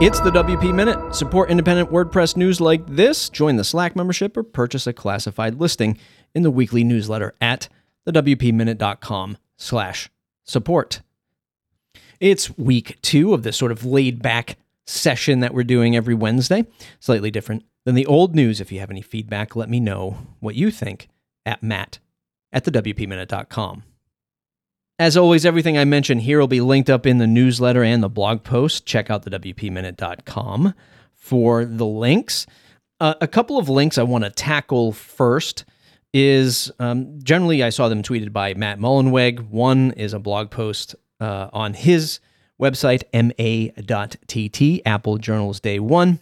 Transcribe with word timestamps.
It's 0.00 0.18
the 0.18 0.30
WP 0.30 0.74
Minute. 0.74 1.14
Support 1.14 1.50
independent 1.50 1.90
WordPress 1.90 2.34
news 2.34 2.58
like 2.58 2.86
this. 2.86 3.28
Join 3.28 3.56
the 3.56 3.64
Slack 3.64 3.94
membership 3.94 4.34
or 4.34 4.42
purchase 4.42 4.86
a 4.86 4.94
classified 4.94 5.60
listing 5.60 5.98
in 6.34 6.42
the 6.42 6.50
weekly 6.50 6.82
newsletter 6.84 7.34
at 7.38 7.68
thewpminute.com 8.06 9.36
slash 9.58 10.08
support. 10.42 11.02
It's 12.18 12.56
week 12.56 12.96
two 13.02 13.34
of 13.34 13.42
this 13.42 13.58
sort 13.58 13.72
of 13.72 13.84
laid 13.84 14.22
back 14.22 14.56
session 14.86 15.40
that 15.40 15.52
we're 15.52 15.64
doing 15.64 15.94
every 15.94 16.14
Wednesday. 16.14 16.64
Slightly 16.98 17.30
different 17.30 17.66
than 17.84 17.94
the 17.94 18.06
old 18.06 18.34
news. 18.34 18.58
If 18.58 18.72
you 18.72 18.80
have 18.80 18.90
any 18.90 19.02
feedback, 19.02 19.54
let 19.54 19.68
me 19.68 19.80
know 19.80 20.16
what 20.38 20.54
you 20.54 20.70
think 20.70 21.08
at 21.44 21.62
matt 21.62 21.98
at 22.54 22.64
thewpminute.com. 22.64 23.82
As 25.00 25.16
always, 25.16 25.46
everything 25.46 25.78
I 25.78 25.86
mention 25.86 26.18
here 26.18 26.38
will 26.38 26.46
be 26.46 26.60
linked 26.60 26.90
up 26.90 27.06
in 27.06 27.16
the 27.16 27.26
newsletter 27.26 27.82
and 27.82 28.02
the 28.02 28.08
blog 28.10 28.44
post. 28.44 28.84
Check 28.84 29.08
out 29.08 29.22
the 29.22 29.30
WPMinute.com 29.30 30.74
for 31.14 31.64
the 31.64 31.86
links. 31.86 32.46
Uh, 33.00 33.14
a 33.22 33.26
couple 33.26 33.56
of 33.56 33.70
links 33.70 33.96
I 33.96 34.02
want 34.02 34.24
to 34.24 34.30
tackle 34.30 34.92
first 34.92 35.64
is 36.12 36.70
um, 36.78 37.18
generally 37.22 37.62
I 37.62 37.70
saw 37.70 37.88
them 37.88 38.02
tweeted 38.02 38.34
by 38.34 38.52
Matt 38.52 38.78
Mullenweg. 38.78 39.48
One 39.48 39.92
is 39.92 40.12
a 40.12 40.18
blog 40.18 40.50
post 40.50 40.94
uh, 41.18 41.48
on 41.50 41.72
his 41.72 42.20
website, 42.60 43.04
ma.tt, 43.14 44.82
Apple 44.84 45.16
Journals 45.16 45.60
Day 45.60 45.78
One. 45.78 46.20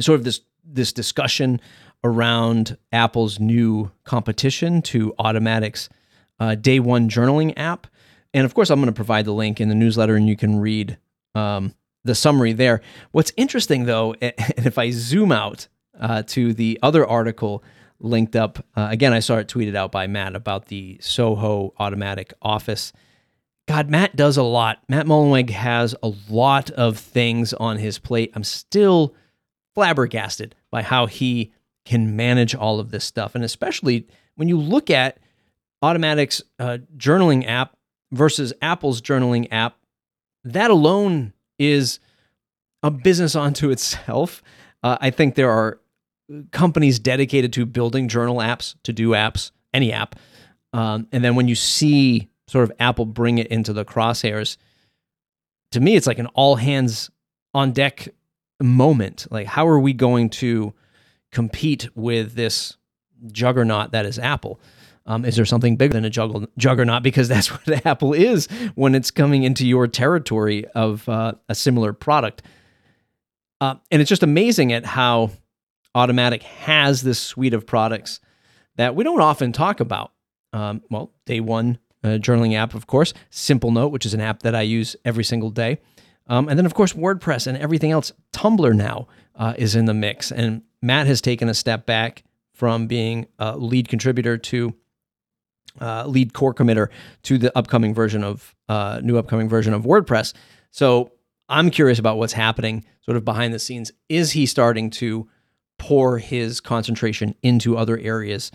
Sort 0.00 0.18
of 0.18 0.24
this 0.24 0.40
this 0.64 0.90
discussion 0.90 1.60
around 2.02 2.78
Apple's 2.92 3.38
new 3.38 3.90
competition 4.04 4.80
to 4.80 5.12
Automattic's 5.18 5.90
uh, 6.40 6.54
day 6.54 6.80
one 6.80 7.08
journaling 7.08 7.52
app. 7.56 7.86
And 8.32 8.44
of 8.44 8.54
course, 8.54 8.70
I'm 8.70 8.80
going 8.80 8.86
to 8.86 8.92
provide 8.92 9.24
the 9.24 9.32
link 9.32 9.60
in 9.60 9.68
the 9.68 9.74
newsletter 9.74 10.16
and 10.16 10.28
you 10.28 10.36
can 10.36 10.58
read 10.58 10.98
um, 11.34 11.74
the 12.04 12.14
summary 12.14 12.52
there. 12.52 12.80
What's 13.12 13.32
interesting 13.36 13.84
though, 13.84 14.14
and 14.20 14.66
if 14.66 14.78
I 14.78 14.90
zoom 14.90 15.32
out 15.32 15.68
uh, 15.98 16.22
to 16.28 16.52
the 16.52 16.78
other 16.82 17.06
article 17.06 17.62
linked 18.00 18.36
up, 18.36 18.64
uh, 18.76 18.88
again, 18.90 19.12
I 19.12 19.20
saw 19.20 19.36
it 19.36 19.48
tweeted 19.48 19.76
out 19.76 19.92
by 19.92 20.06
Matt 20.06 20.34
about 20.34 20.66
the 20.66 20.98
Soho 21.00 21.72
Automattic 21.78 22.32
office. 22.42 22.92
God, 23.66 23.88
Matt 23.88 24.14
does 24.14 24.36
a 24.36 24.42
lot. 24.42 24.82
Matt 24.88 25.06
Mullenweg 25.06 25.50
has 25.50 25.94
a 26.02 26.12
lot 26.28 26.70
of 26.70 26.98
things 26.98 27.54
on 27.54 27.78
his 27.78 27.98
plate. 27.98 28.30
I'm 28.34 28.44
still 28.44 29.14
flabbergasted 29.74 30.54
by 30.70 30.82
how 30.82 31.06
he 31.06 31.52
can 31.84 32.16
manage 32.16 32.54
all 32.54 32.78
of 32.78 32.90
this 32.90 33.04
stuff. 33.04 33.34
And 33.34 33.42
especially 33.42 34.06
when 34.36 34.48
you 34.48 34.58
look 34.58 34.90
at 34.90 35.18
Automattic's 35.84 36.42
uh, 36.58 36.78
journaling 36.96 37.46
app 37.46 37.76
versus 38.10 38.54
Apple's 38.62 39.02
journaling 39.02 39.48
app, 39.50 39.76
that 40.44 40.70
alone 40.70 41.34
is 41.58 42.00
a 42.82 42.90
business 42.90 43.36
unto 43.46 43.70
itself. 43.70 44.42
Uh, 44.82 44.96
I 45.00 45.10
think 45.10 45.34
there 45.34 45.50
are 45.50 45.78
companies 46.52 46.98
dedicated 46.98 47.52
to 47.52 47.66
building 47.66 48.08
journal 48.08 48.36
apps 48.36 48.74
to 48.84 48.94
do 48.94 49.10
apps, 49.10 49.50
any 49.74 49.92
app. 49.92 50.16
Um, 50.72 51.06
and 51.12 51.22
then 51.22 51.34
when 51.34 51.48
you 51.48 51.54
see 51.54 52.30
sort 52.48 52.64
of 52.64 52.72
Apple 52.80 53.04
bring 53.04 53.36
it 53.36 53.48
into 53.48 53.74
the 53.74 53.84
crosshairs, 53.84 54.56
to 55.72 55.80
me, 55.80 55.96
it's 55.96 56.06
like 56.06 56.18
an 56.18 56.28
all 56.28 56.56
hands 56.56 57.10
on 57.52 57.72
deck 57.72 58.08
moment. 58.62 59.26
Like, 59.30 59.48
how 59.48 59.68
are 59.68 59.80
we 59.80 59.92
going 59.92 60.30
to 60.30 60.72
compete 61.30 61.88
with 61.94 62.34
this 62.34 62.78
juggernaut 63.30 63.92
that 63.92 64.06
is 64.06 64.18
Apple? 64.18 64.60
Um, 65.06 65.24
is 65.24 65.36
there 65.36 65.44
something 65.44 65.76
bigger 65.76 65.92
than 65.92 66.04
a 66.04 66.10
juggle, 66.10 66.46
juggernaut? 66.56 67.02
Because 67.02 67.28
that's 67.28 67.48
what 67.66 67.86
Apple 67.86 68.12
is 68.12 68.46
when 68.74 68.94
it's 68.94 69.10
coming 69.10 69.42
into 69.42 69.66
your 69.66 69.86
territory 69.86 70.64
of 70.74 71.08
uh, 71.08 71.34
a 71.48 71.54
similar 71.54 71.92
product. 71.92 72.42
Uh, 73.60 73.76
and 73.90 74.00
it's 74.00 74.08
just 74.08 74.22
amazing 74.22 74.72
at 74.72 74.84
how 74.84 75.30
Automattic 75.94 76.42
has 76.42 77.02
this 77.02 77.20
suite 77.20 77.54
of 77.54 77.66
products 77.66 78.20
that 78.76 78.96
we 78.96 79.04
don't 79.04 79.20
often 79.20 79.52
talk 79.52 79.80
about. 79.80 80.12
Um, 80.52 80.82
well, 80.90 81.12
day 81.24 81.40
one 81.40 81.78
uh, 82.02 82.18
journaling 82.18 82.54
app, 82.54 82.74
of 82.74 82.86
course, 82.86 83.14
Simplenote, 83.30 83.90
which 83.90 84.04
is 84.04 84.14
an 84.14 84.20
app 84.20 84.42
that 84.42 84.54
I 84.54 84.62
use 84.62 84.96
every 85.04 85.24
single 85.24 85.50
day. 85.50 85.78
Um, 86.26 86.48
and 86.48 86.58
then, 86.58 86.66
of 86.66 86.74
course, 86.74 86.94
WordPress 86.94 87.46
and 87.46 87.56
everything 87.58 87.90
else. 87.90 88.12
Tumblr 88.32 88.74
now 88.74 89.06
uh, 89.36 89.54
is 89.56 89.74
in 89.74 89.84
the 89.84 89.94
mix. 89.94 90.32
And 90.32 90.62
Matt 90.82 91.06
has 91.06 91.20
taken 91.20 91.48
a 91.48 91.54
step 91.54 91.86
back 91.86 92.24
from 92.52 92.86
being 92.86 93.26
a 93.38 93.56
lead 93.56 93.88
contributor 93.88 94.38
to 94.38 94.74
uh, 95.80 96.06
lead 96.06 96.32
core 96.32 96.54
committer 96.54 96.88
to 97.22 97.38
the 97.38 97.56
upcoming 97.56 97.94
version 97.94 98.24
of 98.24 98.54
uh, 98.68 99.00
new 99.02 99.18
upcoming 99.18 99.48
version 99.48 99.74
of 99.74 99.82
WordPress. 99.82 100.34
So 100.70 101.12
I'm 101.48 101.70
curious 101.70 101.98
about 101.98 102.18
what's 102.18 102.32
happening 102.32 102.84
sort 103.02 103.16
of 103.16 103.24
behind 103.24 103.52
the 103.52 103.58
scenes. 103.58 103.92
Is 104.08 104.32
he 104.32 104.46
starting 104.46 104.90
to 104.90 105.28
pour 105.78 106.18
his 106.18 106.60
concentration 106.60 107.34
into 107.42 107.76
other 107.76 107.98
areas 107.98 108.50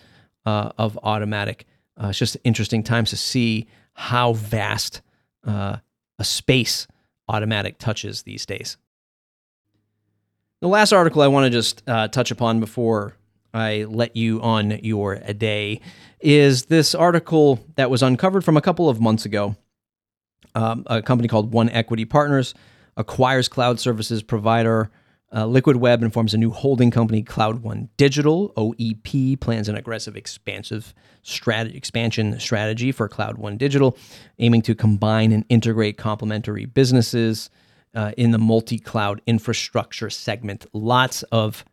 uh, 0.45 0.71
of 0.77 0.97
Automattic? 1.03 1.63
Uh, 2.01 2.07
it's 2.07 2.17
just 2.17 2.37
interesting 2.43 2.83
times 2.83 3.09
to 3.09 3.17
see 3.17 3.67
how 3.93 4.33
vast 4.33 5.01
uh, 5.45 5.77
a 6.17 6.23
space 6.23 6.87
Automattic 7.29 7.77
touches 7.77 8.23
these 8.23 8.45
days. 8.45 8.77
The 10.61 10.67
last 10.67 10.91
article 10.91 11.21
I 11.21 11.27
want 11.27 11.45
to 11.45 11.49
just 11.49 11.83
uh, 11.87 12.07
touch 12.07 12.31
upon 12.31 12.59
before 12.59 13.15
I 13.53 13.85
let 13.85 14.15
you 14.15 14.41
on 14.41 14.79
your 14.83 15.15
day 15.15 15.81
is 16.19 16.65
this 16.65 16.93
article 16.93 17.59
that 17.75 17.89
was 17.89 18.03
uncovered 18.03 18.43
from 18.43 18.57
a 18.57 18.61
couple 18.61 18.89
of 18.89 18.99
months 18.99 19.25
ago. 19.25 19.55
Um, 20.55 20.83
a 20.87 21.01
company 21.01 21.27
called 21.27 21.53
One 21.53 21.69
Equity 21.69 22.05
Partners 22.05 22.53
acquires 22.97 23.47
cloud 23.47 23.79
services 23.79 24.21
provider 24.23 24.91
uh, 25.31 25.45
Liquid 25.45 25.75
Web 25.75 26.01
and 26.01 26.11
forms 26.11 26.33
a 26.33 26.37
new 26.37 26.49
holding 26.49 26.89
company, 26.89 27.21
Cloud 27.21 27.61
One 27.61 27.89
Digital. 27.97 28.51
OEP 28.57 29.39
plans 29.39 29.69
an 29.69 29.75
aggressive, 29.75 30.17
expansive 30.17 30.93
strat- 31.23 31.75
expansion 31.75 32.39
strategy 32.39 32.91
for 32.91 33.07
Cloud 33.07 33.37
One 33.37 33.57
Digital, 33.57 33.95
aiming 34.39 34.63
to 34.63 34.75
combine 34.75 35.31
and 35.31 35.45
integrate 35.49 35.97
complementary 35.97 36.65
businesses 36.65 37.49
uh, 37.93 38.11
in 38.17 38.31
the 38.31 38.39
multi 38.39 38.79
cloud 38.79 39.21
infrastructure 39.27 40.09
segment. 40.09 40.65
Lots 40.73 41.23
of 41.23 41.63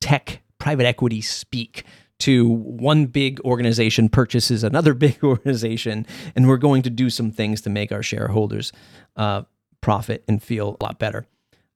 tech 0.00 0.40
private 0.58 0.86
equity 0.86 1.20
speak 1.20 1.84
to 2.20 2.48
one 2.48 3.06
big 3.06 3.40
organization 3.40 4.08
purchases 4.08 4.64
another 4.64 4.94
big 5.06 5.22
organization, 5.22 6.06
and 6.34 6.48
we're 6.48 6.56
going 6.56 6.82
to 6.82 6.90
do 6.90 7.10
some 7.10 7.30
things 7.30 7.60
to 7.62 7.70
make 7.70 7.92
our 7.92 8.02
shareholders 8.02 8.72
uh, 9.16 9.42
profit 9.80 10.24
and 10.28 10.42
feel 10.42 10.76
a 10.80 10.84
lot 10.84 10.98
better. 10.98 11.26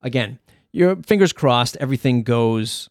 Again, 0.03 0.39
your 0.73 0.97
fingers 0.97 1.33
crossed, 1.33 1.77
everything 1.79 2.23
goes 2.23 2.89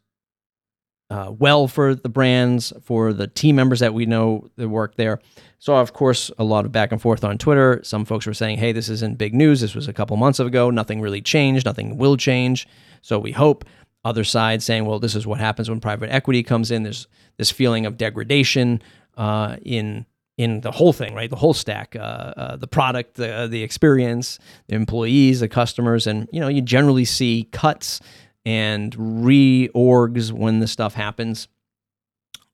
uh, 1.10 1.30
well 1.38 1.68
for 1.68 1.94
the 1.94 2.08
brands, 2.08 2.72
for 2.82 3.12
the 3.12 3.28
team 3.28 3.58
members 3.58 3.82
that 3.82 3.94
we 3.94 4.06
know 4.06 4.48
that 4.56 4.70
work 4.70 4.96
there. 4.96 5.20
So, 5.60 5.76
of 5.76 5.92
course, 5.92 6.32
a 6.40 6.44
lot 6.46 6.66
of 6.66 6.72
back 6.72 6.94
and 6.94 7.02
forth 7.02 7.26
on 7.26 7.38
Twitter. 7.38 7.82
Some 7.84 8.06
folks 8.06 8.26
were 8.26 8.34
saying, 8.34 8.60
hey, 8.60 8.72
this 8.72 8.88
isn't 8.88 9.18
big 9.18 9.34
news. 9.34 9.60
This 9.60 9.76
was 9.76 9.90
a 9.90 9.94
couple 9.94 10.16
months 10.16 10.40
ago. 10.40 10.70
Nothing 10.70 11.02
really 11.02 11.22
changed. 11.22 11.66
Nothing 11.66 11.98
will 11.98 12.16
change. 12.16 12.66
So, 13.02 13.20
we 13.20 13.34
hope 13.34 13.66
other 14.04 14.24
side 14.24 14.64
saying, 14.64 14.86
well, 14.86 15.00
this 15.00 15.16
is 15.16 15.28
what 15.28 15.40
happens 15.40 15.70
when 15.70 15.80
private 15.80 16.10
equity 16.10 16.44
comes 16.44 16.72
in. 16.72 16.84
There's 16.84 17.08
this 17.38 17.52
feeling 17.52 17.86
of 17.86 17.98
degradation 17.98 18.82
uh, 19.18 19.58
in 19.64 20.06
in 20.38 20.62
the 20.62 20.72
whole 20.72 20.94
thing, 20.94 21.14
right? 21.14 21.30
The 21.30 21.36
whole 21.36 21.54
stack, 21.54 21.96
uh, 21.96 22.00
uh, 22.00 22.56
the 22.56 22.68
product, 22.68 23.16
the 23.16 23.48
the 23.50 23.64
experience, 23.64 24.40
the 24.68 24.76
employees, 24.76 25.40
the 25.40 25.48
customers, 25.48 26.08
and 26.08 26.28
you 26.32 26.40
know, 26.40 26.48
you 26.48 26.62
generally 26.62 27.06
see 27.06 27.48
cuts 27.52 28.00
and 28.46 28.96
reorgs 28.96 30.32
when 30.32 30.60
this 30.60 30.72
stuff 30.72 30.96
happens. 30.96 31.48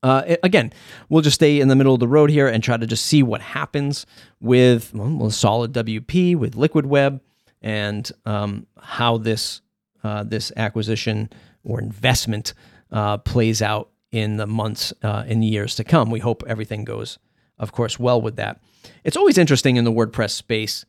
Uh, 0.03 0.35
again, 0.43 0.71
we'll 1.09 1.21
just 1.21 1.35
stay 1.35 1.59
in 1.59 1.69
the 1.69 1.75
middle 1.75 1.93
of 1.93 1.99
the 1.99 2.07
road 2.07 2.29
here 2.29 2.47
and 2.47 2.63
try 2.63 2.77
to 2.77 2.85
just 2.85 3.05
see 3.05 3.23
what 3.23 3.41
happens 3.41 4.05
with 4.39 4.93
well, 4.93 5.07
SolidWP, 5.29 6.35
with 6.35 6.55
Liquid 6.55 6.85
Web, 6.85 7.21
and 7.61 8.11
um, 8.25 8.67
how 8.79 9.17
this 9.17 9.61
uh, 10.07 10.23
this 10.23 10.51
acquisition 10.55 11.29
or 11.63 11.79
investment 11.81 12.53
uh, 12.91 13.17
plays 13.17 13.61
out 13.61 13.89
in 14.11 14.37
the 14.37 14.47
months 14.47 14.93
uh, 15.03 15.25
and 15.27 15.43
years 15.43 15.75
to 15.75 15.83
come. 15.83 16.09
We 16.09 16.19
hope 16.19 16.43
everything 16.47 16.85
goes, 16.85 17.19
of 17.59 17.73
course, 17.73 17.99
well 17.99 18.21
with 18.21 18.37
that. 18.37 18.61
It's 19.03 19.17
always 19.17 19.37
interesting 19.37 19.75
in 19.75 19.83
the 19.83 19.91
WordPress 19.91 20.31
space 20.31 20.85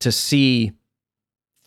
to 0.00 0.10
see 0.10 0.72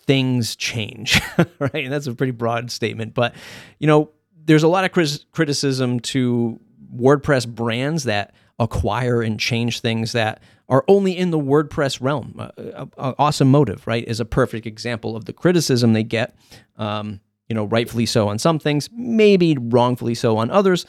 things 0.05 0.55
change, 0.55 1.21
right? 1.59 1.75
And 1.83 1.93
that's 1.93 2.07
a 2.07 2.15
pretty 2.15 2.31
broad 2.31 2.71
statement, 2.71 3.13
but 3.13 3.35
you 3.79 3.87
know, 3.87 4.09
there's 4.45 4.63
a 4.63 4.67
lot 4.67 4.83
of 4.83 4.91
criticism 5.31 5.99
to 5.99 6.59
WordPress 6.95 7.47
brands 7.47 8.03
that 8.05 8.33
acquire 8.59 9.21
and 9.21 9.39
change 9.39 9.81
things 9.81 10.13
that 10.13 10.41
are 10.69 10.83
only 10.87 11.17
in 11.17 11.31
the 11.31 11.39
WordPress 11.39 12.01
realm. 12.01 12.35
Uh, 12.37 12.85
uh, 12.97 13.13
Awesomotive, 13.19 13.85
right, 13.85 14.07
is 14.07 14.19
a 14.19 14.25
perfect 14.25 14.65
example 14.65 15.15
of 15.15 15.25
the 15.25 15.33
criticism 15.33 15.93
they 15.93 16.03
get. 16.03 16.35
Um, 16.77 17.19
you 17.47 17.53
know, 17.53 17.65
rightfully 17.65 18.05
so 18.07 18.27
on 18.27 18.39
some 18.39 18.57
things, 18.57 18.89
maybe 18.91 19.55
wrongfully 19.59 20.15
so 20.15 20.37
on 20.37 20.49
others, 20.49 20.85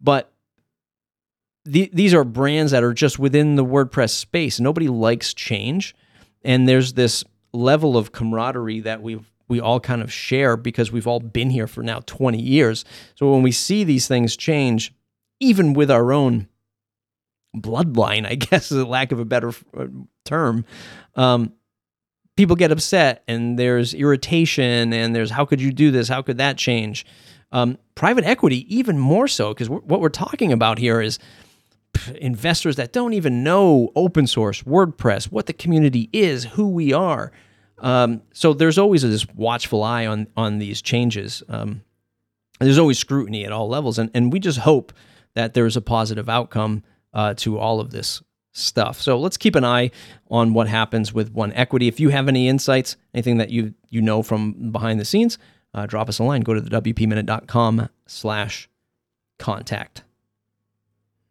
but 0.00 0.32
the, 1.64 1.90
these 1.92 2.14
are 2.14 2.24
brands 2.24 2.72
that 2.72 2.82
are 2.82 2.94
just 2.94 3.18
within 3.18 3.56
the 3.56 3.64
WordPress 3.64 4.10
space. 4.10 4.58
Nobody 4.58 4.88
likes 4.88 5.34
change, 5.34 5.94
and 6.42 6.66
there's 6.66 6.94
this 6.94 7.24
level 7.52 7.96
of 7.96 8.12
camaraderie 8.12 8.80
that 8.80 9.02
we've 9.02 9.30
we 9.48 9.60
all 9.60 9.80
kind 9.80 10.02
of 10.02 10.12
share 10.12 10.58
because 10.58 10.92
we've 10.92 11.06
all 11.06 11.20
been 11.20 11.48
here 11.48 11.66
for 11.66 11.82
now 11.82 12.00
20 12.04 12.38
years. 12.38 12.84
So 13.14 13.32
when 13.32 13.42
we 13.42 13.50
see 13.50 13.82
these 13.82 14.06
things 14.06 14.36
change, 14.36 14.94
even 15.40 15.72
with 15.72 15.90
our 15.90 16.12
own 16.12 16.48
bloodline, 17.56 18.26
I 18.26 18.34
guess, 18.36 18.70
is 18.70 18.78
a 18.78 18.86
lack 18.86 19.12
of 19.12 19.18
a 19.18 19.24
better 19.24 19.50
uh, 19.76 19.86
term, 20.24 20.64
um, 21.14 21.52
people 22.36 22.54
get 22.54 22.70
upset 22.70 23.24
and 23.26 23.58
there's 23.58 23.94
irritation 23.94 24.92
and 24.92 25.14
there's 25.14 25.30
how 25.30 25.44
could 25.44 25.60
you 25.60 25.72
do 25.72 25.90
this? 25.90 26.08
How 26.08 26.22
could 26.22 26.38
that 26.38 26.56
change? 26.56 27.04
Um, 27.50 27.78
private 27.96 28.24
equity, 28.24 28.64
even 28.74 28.98
more 28.98 29.26
so, 29.26 29.52
because 29.52 29.68
what 29.68 30.00
we're 30.00 30.08
talking 30.08 30.52
about 30.52 30.78
here 30.78 31.00
is 31.00 31.18
investors 32.16 32.76
that 32.76 32.92
don't 32.92 33.14
even 33.14 33.42
know 33.42 33.90
open 33.96 34.26
source, 34.26 34.62
WordPress, 34.62 35.32
what 35.32 35.46
the 35.46 35.52
community 35.52 36.10
is, 36.12 36.44
who 36.44 36.68
we 36.68 36.92
are. 36.92 37.32
Um, 37.78 38.22
so 38.32 38.52
there's 38.52 38.78
always 38.78 39.02
this 39.02 39.26
watchful 39.34 39.82
eye 39.82 40.06
on 40.06 40.26
on 40.36 40.58
these 40.58 40.82
changes. 40.82 41.42
Um, 41.48 41.82
there's 42.60 42.78
always 42.78 42.98
scrutiny 42.98 43.44
at 43.44 43.52
all 43.52 43.68
levels, 43.68 43.98
and 43.98 44.10
and 44.14 44.32
we 44.32 44.40
just 44.40 44.58
hope 44.58 44.92
that 45.34 45.54
there's 45.54 45.76
a 45.76 45.80
positive 45.80 46.28
outcome 46.28 46.82
uh, 47.12 47.34
to 47.34 47.58
all 47.58 47.80
of 47.80 47.90
this 47.90 48.22
stuff. 48.52 49.00
So 49.00 49.18
let's 49.18 49.36
keep 49.36 49.54
an 49.54 49.64
eye 49.64 49.90
on 50.30 50.52
what 50.52 50.68
happens 50.68 51.12
with 51.12 51.32
One 51.32 51.52
Equity. 51.52 51.88
If 51.88 52.00
you 52.00 52.08
have 52.10 52.28
any 52.28 52.48
insights, 52.48 52.96
anything 53.14 53.38
that 53.38 53.50
you 53.50 53.74
you 53.88 54.02
know 54.02 54.22
from 54.22 54.72
behind 54.72 55.00
the 55.00 55.04
scenes, 55.04 55.38
uh, 55.74 55.86
drop 55.86 56.08
us 56.08 56.18
a 56.18 56.24
line. 56.24 56.42
Go 56.42 56.54
to 56.54 56.60
the 56.60 56.70
wpminute.com 56.70 57.88
slash 58.06 58.68
contact. 59.38 60.02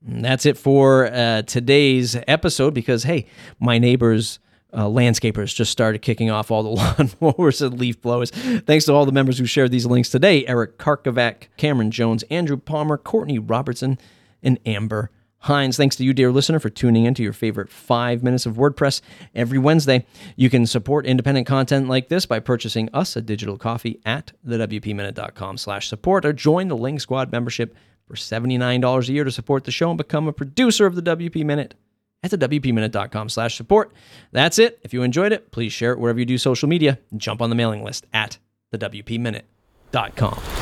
And 0.05 0.23
that's 0.23 0.45
it 0.45 0.57
for 0.57 1.07
uh, 1.07 1.41
today's 1.41 2.15
episode 2.27 2.73
because, 2.73 3.03
hey, 3.03 3.25
my 3.59 3.77
neighbors, 3.77 4.39
uh, 4.71 4.85
landscapers, 4.85 5.53
just 5.53 5.71
started 5.71 6.01
kicking 6.01 6.29
off 6.29 6.51
all 6.51 6.63
the 6.63 6.69
lawn 6.69 7.11
mowers 7.19 7.61
and 7.61 7.77
leaf 7.79 8.01
blowers. 8.01 8.29
Thanks 8.31 8.85
to 8.85 8.93
all 8.93 9.05
the 9.05 9.11
members 9.11 9.37
who 9.37 9.45
shared 9.45 9.71
these 9.71 9.85
links 9.85 10.09
today 10.09 10.45
Eric 10.47 10.77
Karkovack, 10.77 11.47
Cameron 11.57 11.91
Jones, 11.91 12.23
Andrew 12.29 12.57
Palmer, 12.57 12.97
Courtney 12.97 13.39
Robertson, 13.39 13.97
and 14.41 14.59
Amber 14.65 15.09
Hinds. 15.39 15.77
Thanks 15.77 15.95
to 15.97 16.03
you, 16.03 16.13
dear 16.13 16.31
listener, 16.31 16.59
for 16.59 16.69
tuning 16.69 17.05
in 17.05 17.13
to 17.13 17.23
your 17.23 17.33
favorite 17.33 17.69
five 17.69 18.23
minutes 18.23 18.45
of 18.45 18.55
WordPress 18.55 19.01
every 19.35 19.57
Wednesday. 19.59 20.05
You 20.35 20.49
can 20.49 20.65
support 20.65 21.05
independent 21.05 21.47
content 21.47 21.87
like 21.87 22.09
this 22.09 22.25
by 22.25 22.39
purchasing 22.39 22.89
us 22.93 23.15
a 23.15 23.21
digital 23.21 23.57
coffee 23.57 24.01
at 24.05 24.31
thewpminute.com 24.45 25.57
slash 25.57 25.87
support 25.87 26.25
or 26.25 26.33
join 26.33 26.67
the 26.67 26.77
Ling 26.77 26.99
Squad 26.99 27.31
membership 27.31 27.75
for 28.07 28.15
$79 28.15 29.09
a 29.09 29.11
year 29.11 29.23
to 29.23 29.31
support 29.31 29.65
the 29.65 29.71
show 29.71 29.89
and 29.89 29.97
become 29.97 30.27
a 30.27 30.33
producer 30.33 30.85
of 30.85 30.95
the 30.95 31.01
WP 31.01 31.45
Minute 31.45 31.75
at 32.23 32.31
thewpminute.com 32.31 33.29
slash 33.29 33.55
support. 33.55 33.91
That's 34.31 34.59
it. 34.59 34.79
If 34.83 34.93
you 34.93 35.03
enjoyed 35.03 35.31
it, 35.31 35.51
please 35.51 35.71
share 35.73 35.93
it 35.93 35.99
wherever 35.99 36.19
you 36.19 36.25
do 36.25 36.37
social 36.37 36.67
media 36.67 36.99
and 37.11 37.21
jump 37.21 37.41
on 37.41 37.49
the 37.49 37.55
mailing 37.55 37.83
list 37.83 38.05
at 38.13 38.37
the 38.71 38.77
WPMinute.com. 38.77 40.56